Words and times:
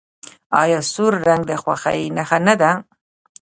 آیا 0.61 0.79
سور 0.93 1.13
رنګ 1.27 1.41
د 1.49 1.51
خوښۍ 1.61 2.01
نښه 2.15 2.37
نه 2.47 2.55
ده؟ 2.61 2.71